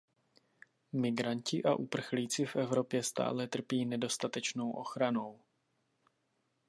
Migranti 0.93 1.61
a 1.63 1.73
uprchlíci 1.75 2.45
v 2.45 2.55
Evropě 2.55 3.03
stále 3.03 3.47
trpí 3.47 3.85
nedostatečnou 3.85 4.71
ochranou. 4.71 5.39